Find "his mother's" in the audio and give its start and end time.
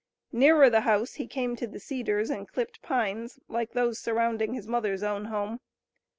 4.55-5.03